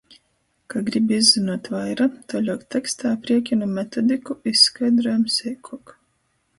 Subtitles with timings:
[0.73, 5.99] Ka gribi izzynuot vaira, tuoļuok tekstā apriekinu metodiku izskaidrojam seikuok.